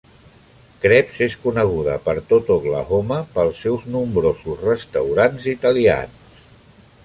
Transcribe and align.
Krebs 0.85 1.19
és 1.25 1.35
coneguda 1.43 1.97
per 2.07 2.15
tot 2.31 2.49
Oklahoma 2.57 3.19
pels 3.37 3.61
seus 3.67 3.87
nombrosos 3.97 4.67
restaurants 4.73 5.49
italians. 5.57 6.29